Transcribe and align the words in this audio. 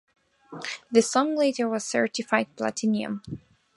The 0.91 1.03
song 1.03 1.35
later 1.35 1.69
was 1.69 1.85
certified 1.85 2.47
platinum. 2.57 3.21